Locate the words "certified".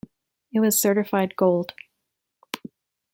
0.81-1.35